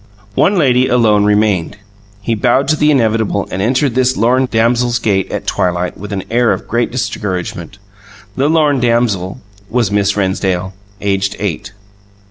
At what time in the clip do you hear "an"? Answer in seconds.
6.11-6.23